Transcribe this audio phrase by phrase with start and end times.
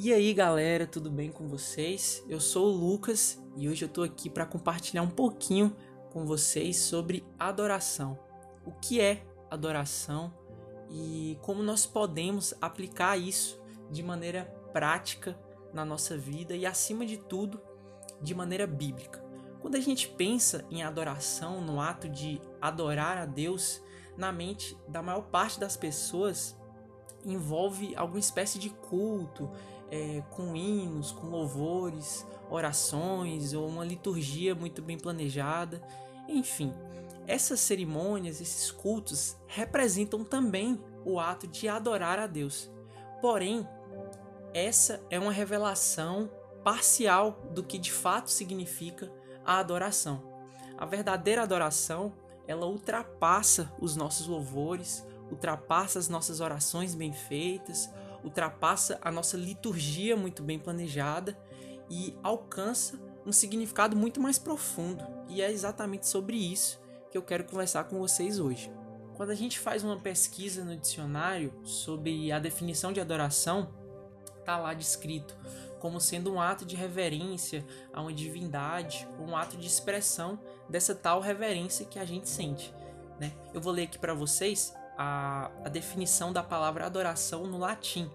[0.00, 2.24] E aí, galera, tudo bem com vocês?
[2.28, 5.76] Eu sou o Lucas e hoje eu tô aqui para compartilhar um pouquinho
[6.12, 8.16] com vocês sobre adoração.
[8.64, 10.32] O que é adoração
[10.88, 15.36] e como nós podemos aplicar isso de maneira prática
[15.74, 17.60] na nossa vida e, acima de tudo,
[18.22, 19.20] de maneira bíblica.
[19.60, 23.82] Quando a gente pensa em adoração, no ato de adorar a Deus,
[24.16, 26.56] na mente da maior parte das pessoas
[27.24, 29.50] envolve alguma espécie de culto,
[29.90, 35.82] é, com hinos, com louvores, orações ou uma liturgia muito bem planejada.
[36.28, 36.72] Enfim,
[37.26, 42.70] essas cerimônias, esses cultos representam também o ato de adorar a Deus.
[43.20, 43.66] Porém,
[44.54, 46.30] essa é uma revelação
[46.64, 49.12] parcial do que de fato significa
[49.44, 50.22] a adoração.
[50.76, 52.12] A verdadeira adoração,
[52.46, 57.90] ela ultrapassa os nossos louvores, ultrapassa as nossas orações bem feitas,
[58.24, 61.38] ultrapassa a nossa liturgia muito bem planejada
[61.90, 65.04] e alcança um significado muito mais profundo.
[65.28, 68.70] E é exatamente sobre isso que eu quero conversar com vocês hoje.
[69.14, 73.74] Quando a gente faz uma pesquisa no dicionário sobre a definição de adoração,
[74.38, 75.36] está lá descrito
[75.78, 81.20] como sendo um ato de reverência a uma divindade, um ato de expressão dessa tal
[81.20, 82.74] reverência que a gente sente.
[83.20, 83.32] Né?
[83.52, 88.10] Eu vou ler aqui para vocês a, a definição da palavra adoração no latim,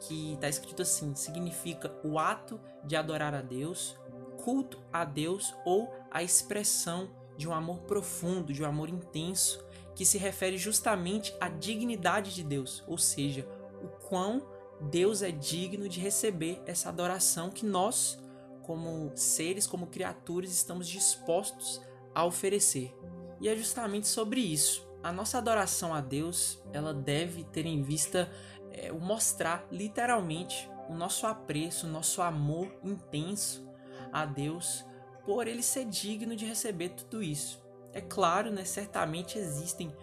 [0.00, 3.96] que está escrito assim: significa o ato de adorar a Deus,
[4.42, 10.04] culto a Deus ou a expressão de um amor profundo, de um amor intenso, que
[10.04, 13.46] se refere justamente à dignidade de Deus, ou seja,
[13.82, 14.42] o quão
[14.80, 18.18] Deus é digno de receber essa adoração que nós,
[18.62, 21.80] como seres, como criaturas, estamos dispostos
[22.14, 22.94] a oferecer.
[23.40, 28.30] E é justamente sobre isso a nossa adoração a Deus ela deve ter em vista
[28.72, 33.66] é, mostrar literalmente o nosso apreço, o nosso amor intenso
[34.12, 34.84] a Deus
[35.24, 37.60] por ele ser digno de receber tudo isso.
[37.92, 39.94] É claro, né, certamente existem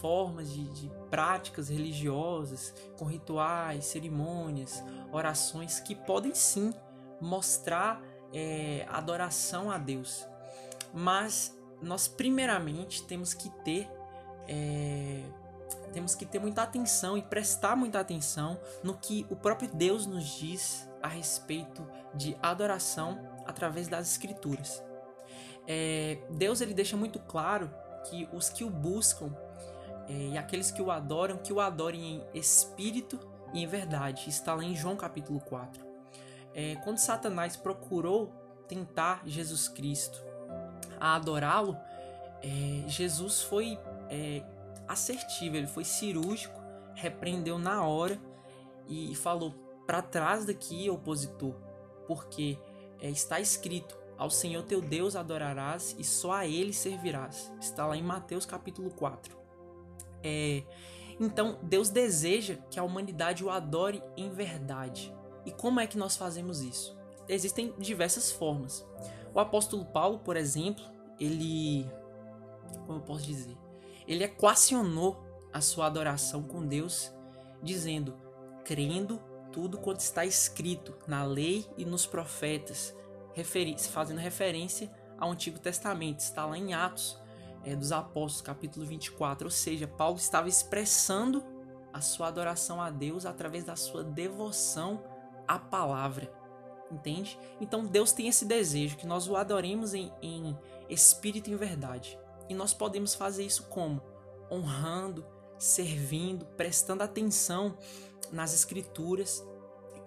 [0.00, 6.72] formas de, de práticas religiosas, com rituais, cerimônias, orações que podem sim
[7.20, 8.02] mostrar
[8.32, 10.26] é, adoração a Deus.
[10.92, 13.88] Mas nós primeiramente temos que ter
[14.48, 15.22] é,
[15.92, 20.24] temos que ter muita atenção e prestar muita atenção no que o próprio Deus nos
[20.24, 24.82] diz a respeito de adoração através das Escrituras.
[25.66, 27.70] É, Deus ele deixa muito claro
[28.08, 29.30] que os que o buscam
[30.08, 33.18] é, e aqueles que o adoram, que o adorem em espírito
[33.52, 34.28] e em verdade.
[34.28, 35.84] Está lá em João capítulo 4.
[36.54, 38.32] É, quando Satanás procurou
[38.66, 40.22] tentar Jesus Cristo
[40.98, 41.76] a adorá-lo,
[42.42, 44.42] é, Jesus foi é,
[44.86, 46.60] assertivo, ele foi cirúrgico,
[46.94, 48.20] repreendeu na hora
[48.88, 49.54] e falou
[49.86, 51.54] para trás daqui, opositor,
[52.06, 52.58] porque
[53.00, 57.52] é, está escrito: ao Senhor teu Deus adorarás e só a Ele servirás.
[57.60, 59.36] Está lá em Mateus capítulo 4.
[60.22, 60.62] É,
[61.20, 65.14] então, Deus deseja que a humanidade o adore em verdade.
[65.44, 66.96] E como é que nós fazemos isso?
[67.28, 68.86] Existem diversas formas.
[69.34, 70.84] O apóstolo Paulo, por exemplo,
[71.18, 71.88] ele.
[72.86, 73.56] Como eu posso dizer?
[74.08, 77.12] Ele equacionou a sua adoração com Deus,
[77.62, 78.16] dizendo:
[78.64, 79.20] crendo
[79.52, 82.94] tudo quanto está escrito na lei e nos profetas,
[83.90, 86.20] fazendo referência ao Antigo Testamento.
[86.20, 87.18] Está lá em Atos
[87.64, 89.46] é, dos Apóstolos, capítulo 24.
[89.46, 91.44] Ou seja, Paulo estava expressando
[91.92, 95.02] a sua adoração a Deus através da sua devoção
[95.46, 96.32] à palavra.
[96.90, 97.38] Entende?
[97.60, 100.56] Então Deus tem esse desejo que nós o adoremos em, em
[100.88, 102.18] espírito e em verdade.
[102.48, 104.02] E nós podemos fazer isso como?
[104.50, 105.24] Honrando,
[105.58, 107.76] servindo, prestando atenção
[108.32, 109.44] nas Escrituras.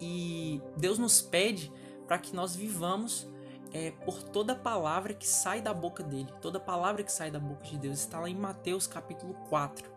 [0.00, 1.72] E Deus nos pede
[2.06, 3.26] para que nós vivamos
[3.72, 6.32] é, por toda palavra que sai da boca dele.
[6.40, 9.90] Toda palavra que sai da boca de Deus está lá em Mateus capítulo 4.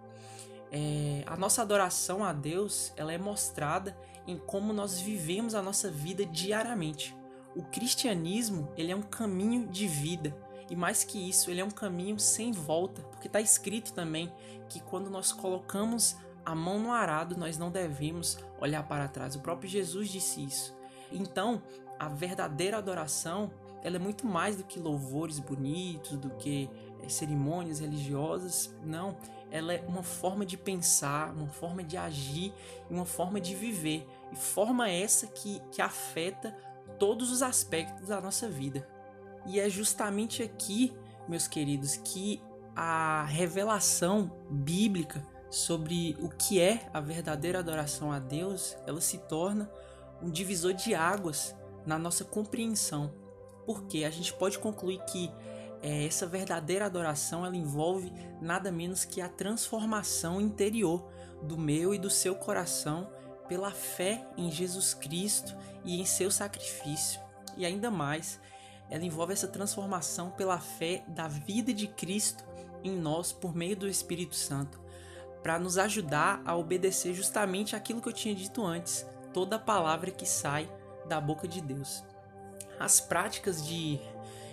[0.71, 5.89] É, a nossa adoração a Deus ela é mostrada em como nós vivemos a nossa
[5.89, 7.15] vida diariamente.
[7.55, 10.35] O cristianismo ele é um caminho de vida
[10.69, 14.31] e mais que isso, ele é um caminho sem volta, porque está escrito também
[14.67, 16.15] que quando nós colocamos
[16.45, 19.35] a mão no arado, nós não devemos olhar para trás.
[19.35, 20.75] O próprio Jesus disse isso.
[21.11, 21.61] Então,
[21.99, 23.51] a verdadeira adoração,
[23.83, 26.69] ela é muito mais do que louvores bonitos, do que
[27.01, 28.75] é, cerimônias religiosas.
[28.83, 29.17] Não,
[29.51, 32.53] ela é uma forma de pensar, uma forma de agir,
[32.89, 34.07] uma forma de viver.
[34.31, 36.55] E forma essa que, que afeta
[36.99, 38.87] todos os aspectos da nossa vida.
[39.45, 40.93] E é justamente aqui,
[41.27, 42.41] meus queridos, que
[42.75, 49.71] a revelação bíblica sobre o que é a verdadeira adoração a Deus, ela se torna
[50.21, 51.55] um divisor de águas
[51.85, 53.13] na nossa compreensão,
[53.65, 55.31] porque a gente pode concluir que
[55.81, 61.07] é, essa verdadeira adoração ela envolve nada menos que a transformação interior
[61.43, 63.09] do meu e do seu coração
[63.47, 67.21] pela fé em Jesus Cristo e em seu sacrifício.
[67.55, 68.39] E ainda mais,
[68.89, 72.43] ela envolve essa transformação pela fé da vida de Cristo
[72.83, 74.79] em nós por meio do Espírito Santo,
[75.41, 80.25] para nos ajudar a obedecer justamente aquilo que eu tinha dito antes, toda palavra que
[80.25, 80.69] sai
[81.07, 82.03] da boca de Deus.
[82.79, 83.99] As práticas de,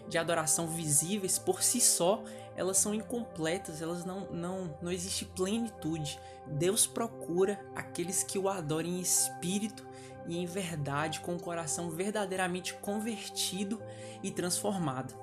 [0.08, 2.22] de adoração visíveis por si só,
[2.56, 6.18] elas são incompletas, elas não, não, não existe plenitude.
[6.46, 9.86] Deus procura aqueles que o adorem em espírito
[10.26, 13.80] e em verdade, com o coração verdadeiramente convertido
[14.22, 15.14] e transformado.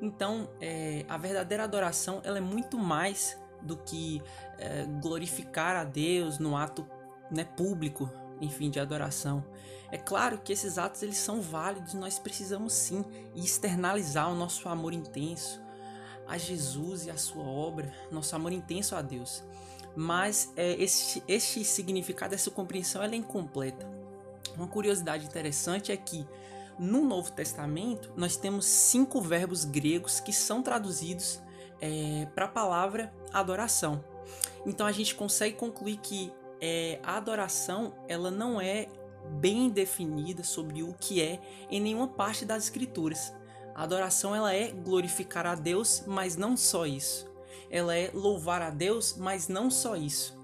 [0.00, 4.22] Então, é, a verdadeira adoração ela é muito mais do que
[4.58, 6.86] é, glorificar a Deus no ato
[7.30, 8.10] né, público,
[8.40, 9.44] enfim, de adoração.
[9.90, 13.04] É claro que esses atos eles são válidos, nós precisamos sim
[13.34, 15.63] externalizar o nosso amor intenso
[16.26, 19.42] a Jesus e a sua obra, nosso amor intenso a Deus.
[19.96, 23.86] Mas é, este, este significado, essa compreensão, ela é incompleta.
[24.56, 26.26] Uma curiosidade interessante é que
[26.78, 31.40] no Novo Testamento nós temos cinco verbos gregos que são traduzidos
[31.80, 34.02] é, para a palavra adoração.
[34.66, 38.88] Então a gente consegue concluir que é, a adoração ela não é
[39.38, 41.40] bem definida sobre o que é
[41.70, 43.32] em nenhuma parte das escrituras.
[43.74, 47.26] A adoração ela é glorificar a Deus, mas não só isso.
[47.70, 50.38] Ela é louvar a Deus, mas não só isso.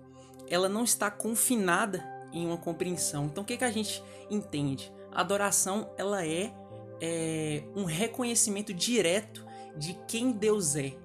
[0.48, 3.26] Ela não está confinada em uma compreensão.
[3.26, 4.92] Então o que, que a gente entende?
[5.12, 6.52] A adoração ela é,
[7.00, 9.46] é um reconhecimento direto
[9.76, 10.96] de quem Deus é,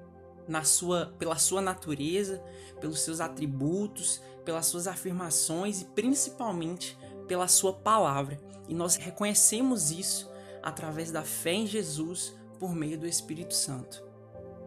[0.48, 2.44] na sua, pela sua natureza,
[2.80, 8.40] pelos seus atributos, pelas suas afirmações e principalmente pela sua palavra.
[8.68, 10.34] E nós reconhecemos isso
[10.66, 14.04] através da fé em Jesus por meio do Espírito Santo.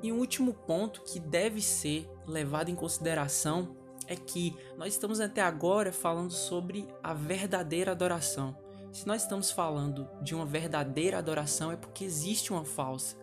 [0.00, 5.42] E um último ponto que deve ser levado em consideração é que nós estamos até
[5.42, 8.56] agora falando sobre a verdadeira adoração.
[8.92, 13.16] Se nós estamos falando de uma verdadeira adoração é porque existe uma falsa.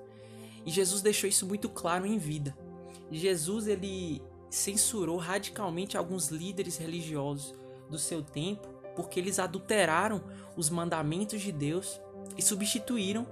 [0.66, 2.56] E Jesus deixou isso muito claro em vida.
[3.10, 7.56] Jesus ele censurou radicalmente alguns líderes religiosos
[7.90, 10.22] do seu tempo porque eles adulteraram
[10.56, 12.02] os mandamentos de Deus
[12.38, 13.26] e substituíram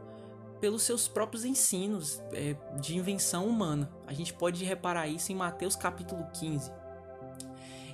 [0.59, 3.91] pelos seus próprios ensinos é, de invenção humana.
[4.07, 6.71] A gente pode reparar isso em Mateus capítulo 15.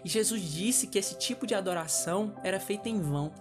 [0.03, 3.31] E Jesus disse que esse tipo de adoração era feita em vão.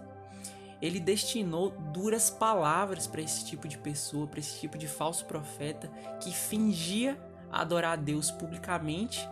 [0.80, 5.90] Ele destinou duras palavras para esse tipo de pessoa, para esse tipo de falso profeta
[6.20, 7.18] que fingia
[7.50, 9.28] adorar a Deus publicamente,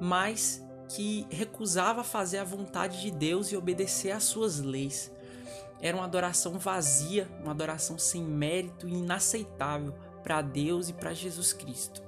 [0.00, 5.12] mas que recusava fazer a vontade de Deus e obedecer às suas leis.
[5.80, 11.52] Era uma adoração vazia, uma adoração sem mérito e inaceitável para Deus e para Jesus
[11.52, 12.02] Cristo.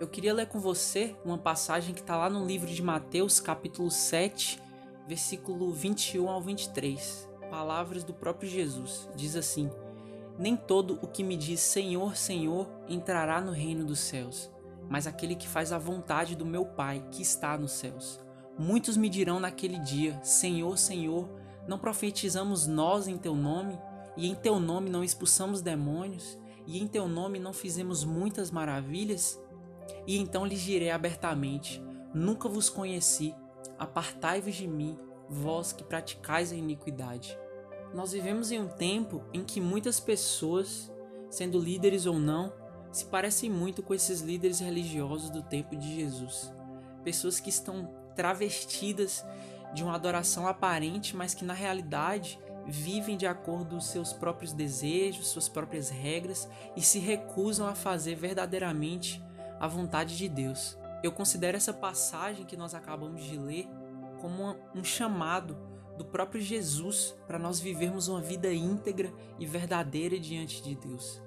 [0.00, 3.90] Eu queria ler com você uma passagem que está lá no livro de Mateus, capítulo
[3.90, 4.60] 7,
[5.06, 7.28] versículo 21 ao 23.
[7.50, 9.08] Palavras do próprio Jesus.
[9.14, 9.70] Diz assim:
[10.38, 14.50] Nem todo o que me diz Senhor, Senhor entrará no reino dos céus
[14.92, 18.20] mas aquele que faz a vontade do meu Pai que está nos céus.
[18.58, 21.28] Muitos me dirão naquele dia: Senhor, Senhor,
[21.66, 23.78] não profetizamos nós em teu nome,
[24.16, 29.40] e em teu nome não expulsamos demônios, e em teu nome não fizemos muitas maravilhas?
[30.06, 31.82] E então lhes direi abertamente:
[32.14, 33.34] Nunca vos conheci,
[33.78, 37.36] apartai-vos de mim, vós que praticais a iniquidade.
[37.94, 40.90] Nós vivemos em um tempo em que muitas pessoas,
[41.30, 42.52] sendo líderes ou não,
[42.90, 46.52] se parecem muito com esses líderes religiosos do tempo de Jesus.
[47.02, 49.24] Pessoas que estão travestidas
[49.72, 55.28] de uma adoração aparente, mas que na realidade vivem de acordo com seus próprios desejos,
[55.28, 59.22] suas próprias regras e se recusam a fazer verdadeiramente
[59.58, 60.78] a vontade de Deus.
[61.02, 63.68] Eu considero essa passagem que nós acabamos de ler
[64.20, 65.56] como um chamado
[65.98, 71.20] do próprio Jesus para nós vivermos uma vida íntegra e verdadeira diante de Deus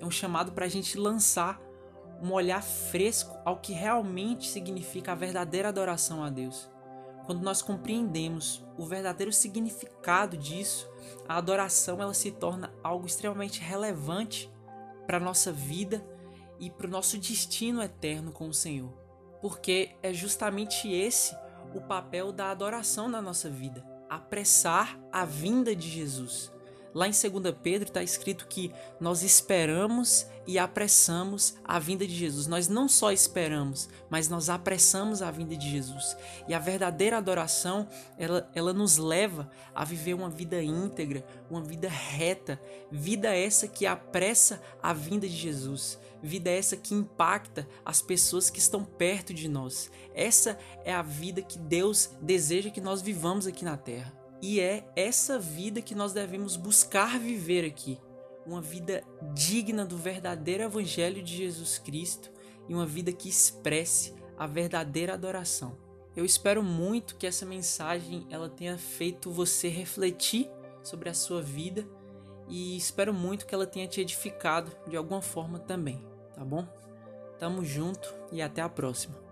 [0.00, 1.60] é um chamado para a gente lançar
[2.22, 6.68] um olhar fresco ao que realmente significa a verdadeira adoração a Deus.
[7.30, 10.90] Quando nós compreendemos o verdadeiro significado disso,
[11.28, 14.52] a adoração ela se torna algo extremamente relevante
[15.06, 16.04] para a nossa vida
[16.58, 18.90] e para o nosso destino eterno com o Senhor.
[19.40, 21.32] Porque é justamente esse
[21.72, 26.52] o papel da adoração na nossa vida apressar a vinda de Jesus
[26.92, 32.48] Lá em 2 Pedro está escrito que nós esperamos e apressamos a vinda de Jesus.
[32.48, 36.16] Nós não só esperamos, mas nós apressamos a vinda de Jesus.
[36.48, 37.86] E a verdadeira adoração,
[38.18, 43.86] ela, ela nos leva a viver uma vida íntegra, uma vida reta, vida essa que
[43.86, 49.48] apressa a vinda de Jesus, vida essa que impacta as pessoas que estão perto de
[49.48, 49.90] nós.
[50.12, 54.19] Essa é a vida que Deus deseja que nós vivamos aqui na terra.
[54.42, 57.98] E é essa vida que nós devemos buscar viver aqui.
[58.46, 59.04] Uma vida
[59.34, 62.30] digna do verdadeiro Evangelho de Jesus Cristo
[62.68, 65.76] e uma vida que expresse a verdadeira adoração.
[66.16, 70.50] Eu espero muito que essa mensagem ela tenha feito você refletir
[70.82, 71.86] sobre a sua vida
[72.48, 76.04] e espero muito que ela tenha te edificado de alguma forma também,
[76.34, 76.66] tá bom?
[77.38, 79.29] Tamo junto e até a próxima.